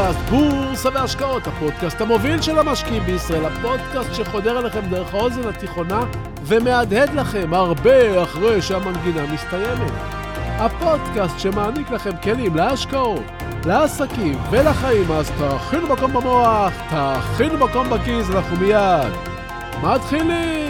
[0.00, 6.04] פודקאסט בורסה והשקעות, הפודקאסט המוביל של המשקיעים בישראל, הפודקאסט שחודר אליכם דרך האוזן התיכונה
[6.42, 9.92] ומהדהד לכם הרבה אחרי שהמנגינה מסתיימת.
[10.38, 13.22] הפודקאסט שמעניק לכם כלים להשקעות,
[13.64, 19.12] לעסקים ולחיים, אז תכינו מקום במוח, תכינו מקום בכיס, אנחנו מיד
[19.82, 20.69] מתחילים!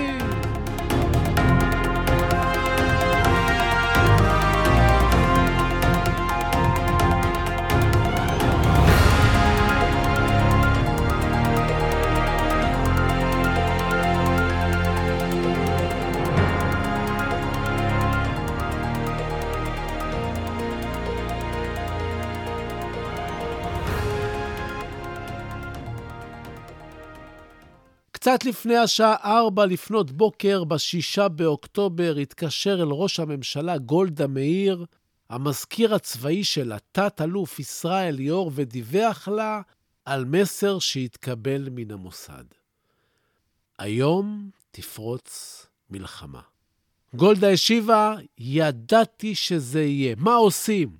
[28.20, 34.84] קצת לפני השעה 4 לפנות בוקר, ב-6 באוקטובר, התקשר אל ראש הממשלה גולדה מאיר,
[35.30, 39.60] המזכיר הצבאי של התת-אלוף ישראל ליאור, ודיווח לה
[40.04, 42.44] על מסר שהתקבל מן המוסד.
[43.78, 46.40] היום תפרוץ מלחמה.
[47.14, 50.14] גולדה השיבה, ידעתי שזה יהיה.
[50.18, 50.96] מה עושים?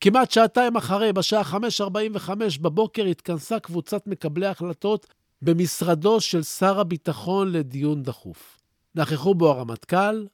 [0.00, 5.06] כמעט שעתיים אחרי, בשעה 5.45 בבוקר, התכנסה קבוצת מקבלי החלטות
[5.42, 8.60] במשרדו של שר הביטחון לדיון דחוף.
[8.94, 10.26] נכחו בו הרמטכ"ל,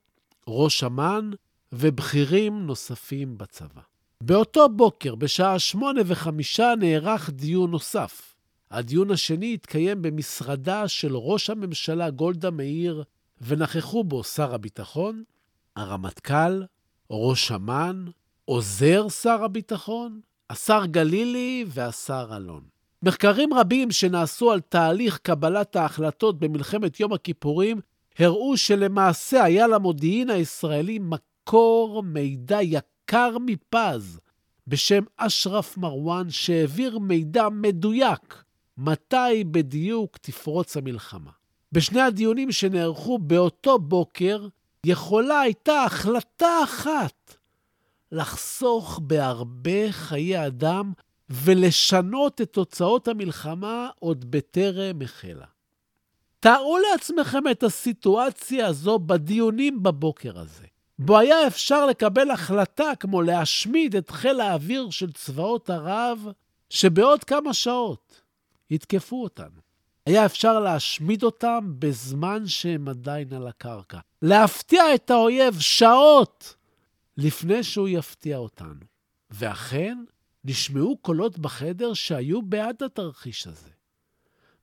[0.48, 1.30] ראש אמ"ן
[1.72, 3.80] ובכירים נוספים בצבא.
[4.20, 8.34] באותו בוקר, בשעה שמונה וחמישה, נערך דיון נוסף.
[8.70, 13.04] הדיון השני התקיים במשרדה של ראש הממשלה גולדה מאיר,
[13.40, 15.22] ונכחו בו שר הביטחון,
[15.76, 16.62] הרמטכ"ל,
[17.10, 18.04] ראש אמ"ן,
[18.44, 22.75] עוזר שר הביטחון, השר גלילי והשר אלון.
[23.02, 27.80] מחקרים רבים שנעשו על תהליך קבלת ההחלטות במלחמת יום הכיפורים
[28.18, 34.20] הראו שלמעשה היה למודיעין הישראלי מקור מידע יקר מפז
[34.66, 38.44] בשם אשרף מרואן, שהעביר מידע מדויק
[38.78, 41.30] מתי בדיוק תפרוץ המלחמה.
[41.72, 44.48] בשני הדיונים שנערכו באותו בוקר,
[44.86, 47.36] יכולה הייתה החלטה אחת
[48.12, 50.92] לחסוך בהרבה חיי אדם
[51.30, 55.46] ולשנות את תוצאות המלחמה עוד בטרם החלה.
[56.40, 60.66] תארו לעצמכם את הסיטואציה הזו בדיונים בבוקר הזה,
[60.98, 66.26] בו היה אפשר לקבל החלטה כמו להשמיד את חיל האוויר של צבאות ערב,
[66.70, 68.20] שבעוד כמה שעות
[68.70, 69.60] יתקפו אותנו.
[70.06, 73.98] היה אפשר להשמיד אותם בזמן שהם עדיין על הקרקע.
[74.22, 76.54] להפתיע את האויב שעות
[77.16, 78.80] לפני שהוא יפתיע אותנו.
[79.30, 79.98] ואכן,
[80.48, 83.70] נשמעו קולות בחדר שהיו בעד התרחיש הזה.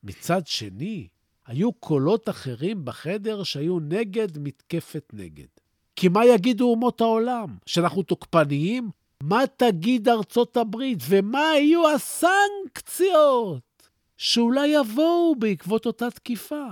[0.04, 1.08] מצד שני,
[1.46, 5.48] היו קולות אחרים בחדר שהיו נגד מתקפת נגד.
[5.96, 7.58] כי מה יגידו אומות העולם?
[7.66, 8.90] שאנחנו תוקפניים?
[9.24, 11.00] מה תגיד ארצות הברית?
[11.10, 13.84] ומה יהיו הסנקציות
[14.18, 16.66] שאולי יבואו בעקבות אותה תקיפה?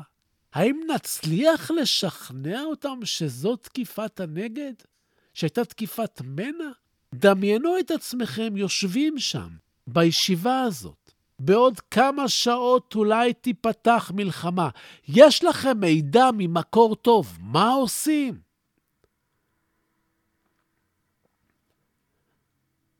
[0.53, 4.73] האם נצליח לשכנע אותם שזו תקיפת הנגד?
[5.33, 6.71] שהייתה תקיפת מנע?
[7.15, 9.49] דמיינו את עצמכם יושבים שם,
[9.87, 11.11] בישיבה הזאת.
[11.39, 14.69] בעוד כמה שעות אולי תיפתח מלחמה.
[15.07, 18.39] יש לכם מידע ממקור טוב, מה עושים?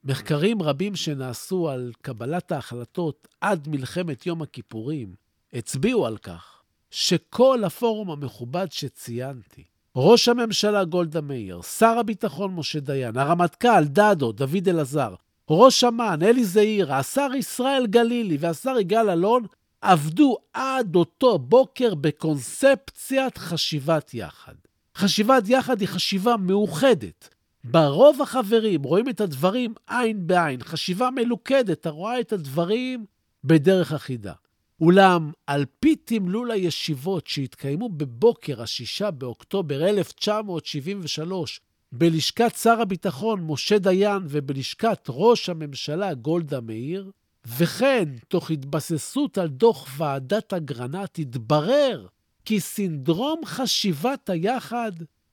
[0.04, 5.16] מחקרים רבים שנעשו על קבלת ההחלטות עד מלחמת יום הכיפורים
[5.54, 6.62] הצביעו על כך
[6.92, 9.64] שכל הפורום המכובד שציינתי
[9.96, 15.16] ראש הממשלה גולדה מאיר, שר הביטחון משה דיין, הרמטכ"ל דדו, דוד אלעזר,
[15.50, 19.46] ראש אמ"ן אלי זעירה, השר ישראל גלילי והשר יגאל אלון
[19.82, 24.54] עבדו עד אותו בוקר בקונספציית חשיבת יחד.
[24.96, 27.30] חשיבת יחד היא חשיבה מאוחדת.
[27.64, 33.06] ברוב החברים רואים את הדברים עין בעין, חשיבה מלוכדת, הרואה את הדברים
[33.44, 34.34] בדרך אחידה.
[34.82, 41.62] אולם על פי תמלול הישיבות שהתקיימו בבוקר ה-6 באוקטובר 1973
[41.92, 47.12] בלשכת שר הביטחון משה דיין ובלשכת ראש הממשלה גולדה מאיר,
[47.48, 52.08] וכן תוך התבססות על דוח ועדת אגרנט, התברר
[52.46, 54.92] כי סינדרום חשיבת היחד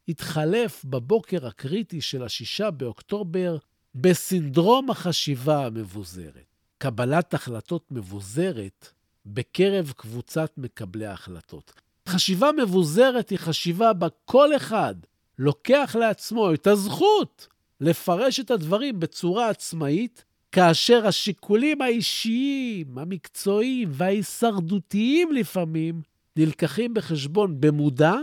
[0.09, 3.56] התחלף בבוקר הקריטי של ה-6 באוקטובר
[3.95, 6.45] בסינדרום החשיבה המבוזרת.
[6.79, 8.98] קבלת החלטות מבוזרת
[9.35, 11.73] בקרב קבוצת מקבלי ההחלטות.
[12.09, 14.95] חשיבה מבוזרת היא חשיבה בה כל אחד
[15.39, 17.49] לוקח לעצמו את הזכות
[17.81, 26.03] לפרש את הדברים בצורה עצמאית, כאשר השיקולים האישיים, המקצועיים וההישרדותיים לפעמים
[26.37, 28.15] נלקחים בחשבון במודע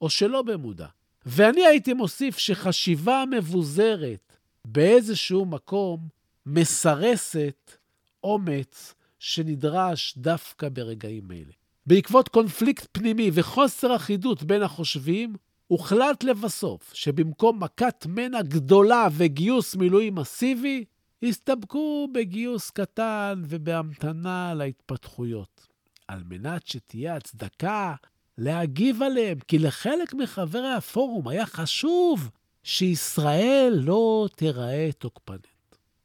[0.00, 0.86] או שלא במודע.
[1.26, 6.08] ואני הייתי מוסיף שחשיבה מבוזרת באיזשהו מקום
[6.46, 7.76] מסרסת
[8.24, 11.52] אומץ שנדרש דווקא ברגעים אלה.
[11.86, 15.34] בעקבות קונפליקט פנימי וחוסר אחידות בין החושבים,
[15.66, 20.84] הוחלט לבסוף שבמקום מכת מנע גדולה וגיוס מילואים מסיבי,
[21.22, 25.66] הסתפקו בגיוס קטן ובהמתנה להתפתחויות,
[26.08, 27.94] על מנת שתהיה הצדקה
[28.38, 32.30] להגיב עליהם, כי לחלק מחברי הפורום היה חשוב
[32.62, 35.46] שישראל לא תיראה תוקפנית.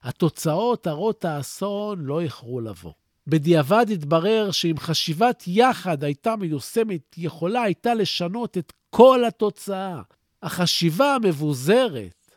[0.04, 2.94] התוצאות הרות האסון לא איחרו לבוא.
[3.28, 10.02] בדיעבד התברר שאם חשיבת יחד הייתה מיושמת, יכולה הייתה לשנות את כל התוצאה.
[10.44, 12.32] החשיבה המבוזרת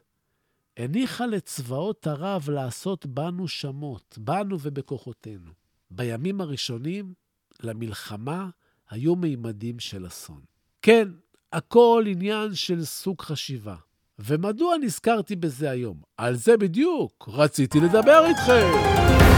[0.76, 5.50] הניחה לצבאות ערב לעשות בנו שמות, בנו ובכוחותינו.
[5.90, 7.12] בימים הראשונים
[7.62, 8.48] למלחמה
[8.90, 10.40] היו מימדים של אסון.
[10.82, 11.08] כן,
[11.52, 13.76] הכל עניין של סוג חשיבה.
[14.18, 16.00] ומדוע נזכרתי בזה היום?
[16.16, 19.29] על זה בדיוק רציתי לדבר איתכם.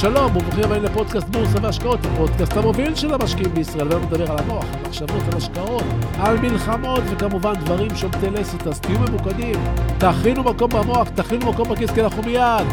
[0.00, 4.64] שלום וברוכים הבאים לפודקאסט בורסה והשקעות, הפודקאסט המוביל של המשקיעים בישראל, ואנחנו נדבר על המוח,
[4.64, 5.84] על מחשבות, על השקעות,
[6.20, 9.64] על מלחמות וכמובן דברים שומטי לסת, אז תהיו ממוקדים,
[9.98, 12.66] תכינו מקום במוח, תכינו מקום בכיס, כי אנחנו מיד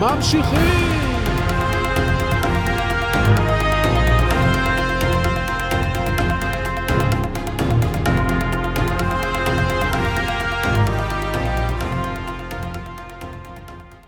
[0.00, 0.95] ממשיכים!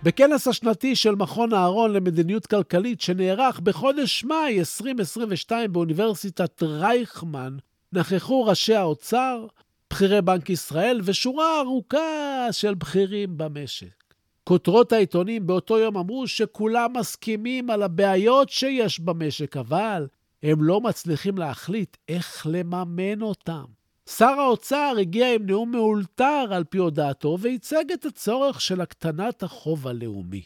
[0.08, 7.56] בכנס השנתי של מכון אהרון למדיניות כלכלית שנערך בחודש מאי 2022 באוניברסיטת רייכמן,
[7.92, 9.46] נכחו ראשי האוצר,
[9.90, 14.14] בכירי בנק ישראל ושורה ארוכה של בכירים במשק.
[14.44, 20.06] כותרות העיתונים באותו יום אמרו שכולם מסכימים על הבעיות שיש במשק, אבל
[20.42, 23.77] הם לא מצליחים להחליט איך לממן אותם.
[24.16, 29.88] שר האוצר הגיע עם נאום מאולתר על פי הודעתו וייצג את הצורך של הקטנת החוב
[29.88, 30.42] הלאומי.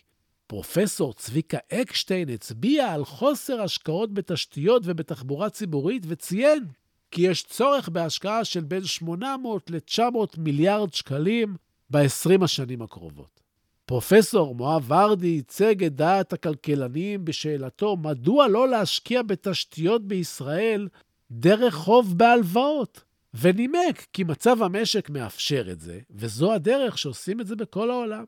[0.46, 6.64] פרופסור צביקה אקשטיין הצביע על חוסר השקעות בתשתיות ובתחבורה ציבורית וציין
[7.10, 11.56] כי יש צורך בהשקעה של בין 800 ל-900 מיליארד שקלים
[11.90, 13.40] ב-20 השנים הקרובות.
[13.86, 20.88] פרופסור מואב ורדי ייצג את דעת הכלכלנים בשאלתו מדוע לא להשקיע בתשתיות בישראל
[21.30, 23.11] דרך חוב בהלוואות.
[23.34, 28.24] ונימק כי מצב המשק מאפשר את זה, וזו הדרך שעושים את זה בכל העולם.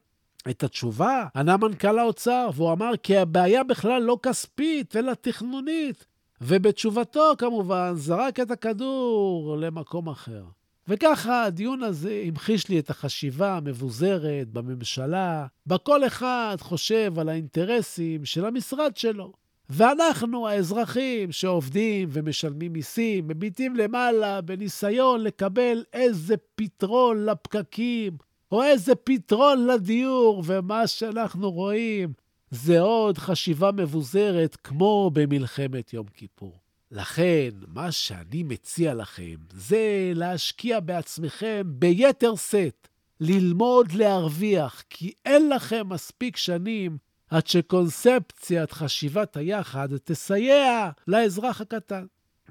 [0.51, 6.07] את התשובה ענה מנכ"ל האוצר, והוא אמר כי הבעיה בכלל לא כספית, אלא תכנונית.
[6.41, 10.45] ובתשובתו, כמובן, זרק את הכדור למקום אחר.
[10.89, 18.25] וככה הדיון הזה המחיש לי את החשיבה המבוזרת בממשלה, בה כל אחד חושב על האינטרסים
[18.25, 19.33] של המשרד שלו.
[19.71, 28.17] ואנחנו, האזרחים שעובדים ומשלמים מיסים, מביטים למעלה בניסיון לקבל איזה פתרון לפקקים,
[28.53, 32.13] או איזה פתרון לדיור, ומה שאנחנו רואים
[32.51, 36.61] זה עוד חשיבה מבוזרת כמו במלחמת יום כיפור.
[36.91, 42.89] לכן, מה שאני מציע לכם זה להשקיע בעצמכם ביתר שאת,
[43.21, 46.99] ללמוד להרוויח, כי אין לכם מספיק שנים
[47.35, 52.07] עד שקונספציית חשיבת היחד תסייע לאזרח הקטן.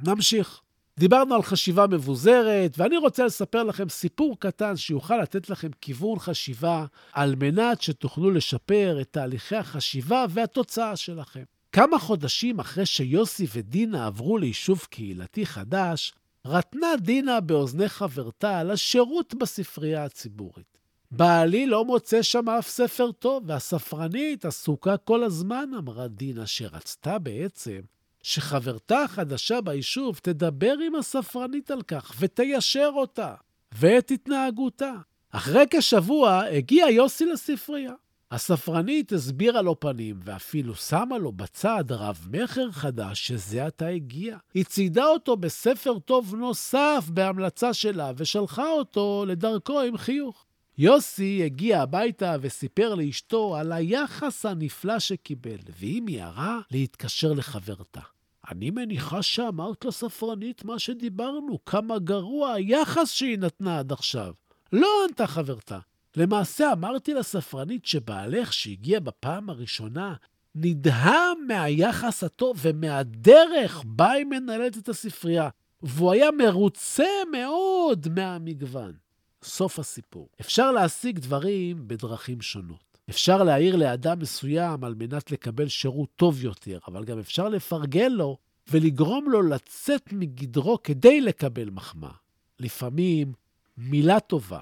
[0.08, 0.62] נמשיך.
[1.00, 6.86] דיברנו על חשיבה מבוזרת, ואני רוצה לספר לכם סיפור קטן שיוכל לתת לכם כיוון חשיבה
[7.14, 11.44] על מנת שתוכלו לשפר את תהליכי החשיבה והתוצאה שלכם.
[11.72, 16.14] כמה חודשים אחרי שיוסי ודינה עברו ליישוב קהילתי חדש,
[16.46, 20.73] רטנה דינה באוזני חברתה על השירות בספרייה הציבורית.
[21.16, 27.80] בעלי לא מוצא שם אף ספר טוב, והספרנית עסוקה כל הזמן, אמרה דינה, שרצתה בעצם
[28.24, 33.34] שחברתה החדשה ביישוב תדבר עם הספרנית על כך ותיישר אותה
[33.72, 34.94] ואת התנהגותה.
[35.32, 37.94] אחרי כשבוע הגיע יוסי לספרייה.
[38.32, 44.38] הספרנית הסבירה לו פנים ואפילו שמה לו בצד רב-מכר חדש שזה עתה הגיע.
[44.54, 50.46] היא ציידה אותו בספר טוב נוסף בהמלצה שלה ושלחה אותו לדרכו עם חיוך.
[50.78, 58.02] יוסי הגיע הביתה וסיפר לאשתו על היחס הנפלא שקיבל, והיא מיהרה להתקשר לחברתה.
[58.50, 64.34] אני מניחה שאמרת לספרנית מה שדיברנו, כמה גרוע היחס שהיא נתנה עד עכשיו.
[64.74, 65.80] לא ענתה חברתה.
[66.16, 70.14] למעשה אמרתי לספרנית שבעלך, שהגיע בפעם הראשונה,
[70.56, 75.50] נדהם מהיחס הטוב ומהדרך בה היא מנהלת את הספרייה,
[75.84, 79.03] והוא היה מרוצה מאוד מהמגוון.
[79.44, 80.30] סוף הסיפור.
[80.42, 82.94] אפשר להשיג דברים בדרכים שונות.
[83.10, 88.38] אפשר להעיר לאדם מסוים על מנת לקבל שירות טוב יותר, אבל גם אפשר לפרגן לו
[88.72, 92.12] ולגרום לו לצאת מגדרו כדי לקבל מחמאה.
[92.60, 93.34] לפעמים
[93.78, 94.62] מילה טובה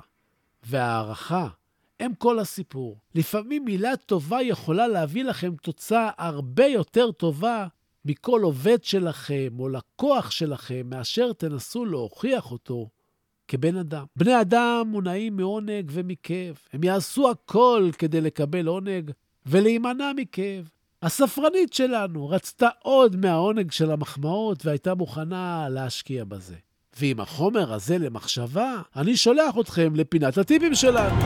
[0.63, 1.47] והערכה
[1.99, 2.99] הם כל הסיפור.
[3.15, 7.67] לפעמים מילה טובה יכולה להביא לכם תוצאה הרבה יותר טובה
[8.05, 12.89] מכל עובד שלכם או לקוח שלכם, מאשר תנסו להוכיח אותו
[13.51, 14.05] כבן אדם.
[14.15, 16.55] בני אדם מונעים מעונג ומכאב.
[16.73, 19.11] הם יעשו הכל כדי לקבל עונג
[19.45, 20.69] ולהימנע מכאב.
[21.01, 26.55] הספרנית שלנו רצתה עוד מהעונג של המחמאות והייתה מוכנה להשקיע בזה.
[26.99, 31.21] ועם החומר הזה למחשבה, אני שולח אתכם לפינת הטיפים שלנו.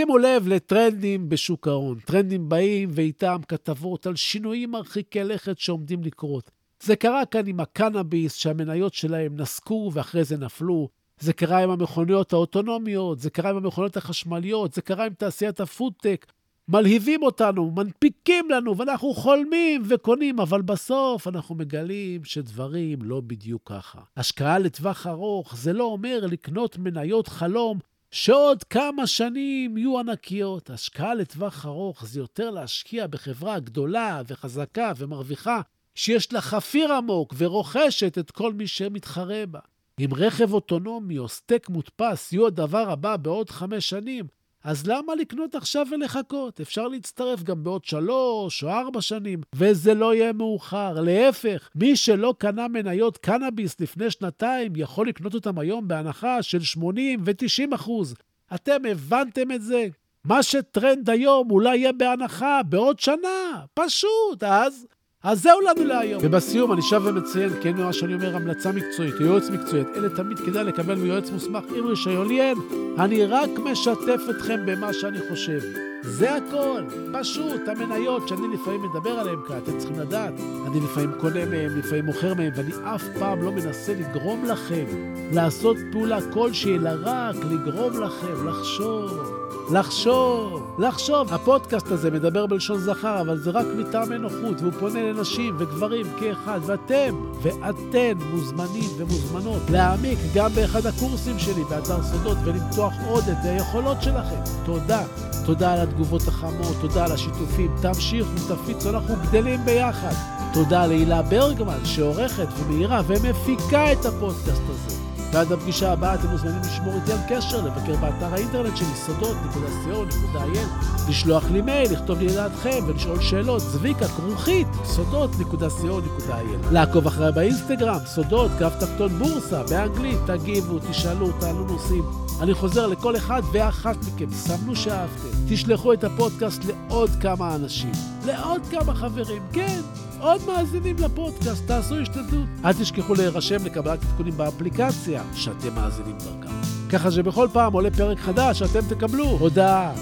[0.00, 1.98] שימו לב לטרנדים בשוק ההון.
[2.04, 6.50] טרנדים באים ואיתם כתבות על שינויים מרחיקי לכת שעומדים לקרות.
[6.82, 10.88] זה קרה כאן עם הקנאביס, שהמניות שלהם נסקו ואחרי זה נפלו.
[11.18, 16.26] זה קרה עם המכוניות האוטונומיות, זה קרה עם המכוניות החשמליות, זה קרה עם תעשיית הפודטק.
[16.68, 24.00] מלהיבים אותנו, מנפיקים לנו, ואנחנו חולמים וקונים, אבל בסוף אנחנו מגלים שדברים לא בדיוק ככה.
[24.16, 27.78] השקעה לטווח ארוך זה לא אומר לקנות מניות חלום
[28.10, 30.70] שעוד כמה שנים יהיו ענקיות.
[30.70, 35.60] השקעה לטווח ארוך זה יותר להשקיע בחברה גדולה וחזקה ומרוויחה,
[35.94, 39.60] שיש לה חפיר עמוק ורוכשת את כל מי שמתחרה בה.
[40.00, 44.26] אם רכב אוטונומי או סטייק מודפס יהיו הדבר הבא בעוד חמש שנים,
[44.64, 46.60] אז למה לקנות עכשיו ולחכות?
[46.60, 51.00] אפשר להצטרף גם בעוד שלוש או ארבע שנים, וזה לא יהיה מאוחר.
[51.00, 57.20] להפך, מי שלא קנה מניות קנאביס לפני שנתיים, יכול לקנות אותם היום בהנחה של 80
[57.24, 58.14] ו-90 אחוז.
[58.54, 59.88] אתם הבנתם את זה?
[60.24, 63.64] מה שטרנד היום אולי יהיה בהנחה בעוד שנה.
[63.74, 64.86] פשוט, אז
[65.22, 66.20] אז זהו לנו להיום.
[66.24, 70.64] ובסיום אני שב ומציין, כן מה שאני אומר, המלצה מקצועית, יועץ מקצועית, אלה תמיד כדאי
[70.64, 72.58] לקבל מיועץ מוסמך עם רישיון לי אין.
[72.98, 75.89] אני רק משתף אתכם במה שאני חושב.
[76.02, 80.34] זה הכל, פשוט, המניות שאני לפעמים מדבר עליהן כאן, אתם צריכים לדעת.
[80.66, 84.84] אני לפעמים קונה מהן, לפעמים מוכר מהן, ואני אף פעם לא מנסה לגרום לכם
[85.32, 89.40] לעשות פעולה כלשהי, אלא רק לגרום לכם לחשוב.
[89.72, 91.34] לחשוב, לחשוב.
[91.34, 96.60] הפודקאסט הזה מדבר בלשון זכר, אבל זה רק מטעמי נוחות, והוא פונה לנשים וגברים כאחד,
[96.66, 104.02] ואתם ואתן מוזמנים ומוזמנות להעמיק גם באחד הקורסים שלי באתר סודות ולמתוח עוד את היכולות
[104.02, 104.40] שלכם.
[104.64, 105.02] תודה.
[105.46, 107.70] תודה על התגובות החמות, תודה על השיתופים.
[107.82, 110.14] תמשיכו, תפיצו, אנחנו גדלים ביחד.
[110.52, 114.99] תודה להילה ברגמן, שעורכת ומאירה ומפיקה את הפודקאסט הזה.
[115.32, 121.44] ועד הפגישה הבאה אתם מוזמנים לשמור איתי על קשר, לבקר באתר האינטרנט שלי, סודות.co.il, לשלוח
[121.50, 126.72] לי מייל, לכתוב לי לדעתכם ולשאול שאלות, זביקה, כרוכית, סודות.co.il.
[126.72, 132.04] לעקוב אחריי באינסטגרם, סודות, קו תחתון בורסה, באנגלית, תגיבו, תשאלו, תעלו נושאים.
[132.40, 135.28] אני חוזר לכל אחד ואחת מכם, סמנו שאהבתם.
[135.48, 137.92] תשלחו את הפודקאסט לעוד כמה אנשים,
[138.26, 139.80] לעוד כמה חברים, כן.
[140.20, 142.48] עוד מאזינים לפודקאסט, תעשו השתדלות.
[142.64, 146.54] אל תשכחו להירשם לקבלת עדכונים באפליקציה שאתם מאזינים דרכה.
[146.90, 149.92] ככה שבכל פעם עולה פרק חדש שאתם תקבלו הודעה.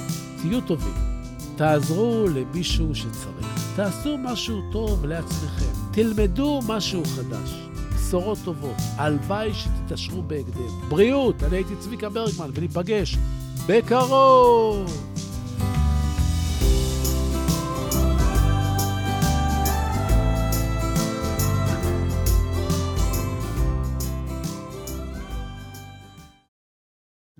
[0.42, 0.94] תהיו טובים,
[1.56, 7.68] תעזרו למישהו שצריך, תעשו משהו טוב לעצמכם, תלמדו משהו חדש.
[7.94, 10.88] בשורות טובות, הלוואי שתתעשרו בהקדם.
[10.88, 13.16] בריאות, אני הייתי צביקה ברגמן, וניפגש
[13.66, 15.08] בקרוב!